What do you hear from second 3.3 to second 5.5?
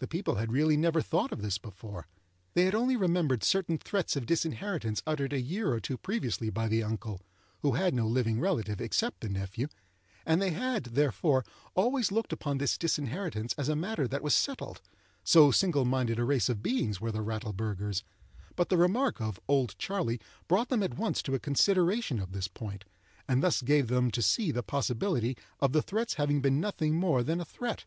certain threats of disinheritance uttered a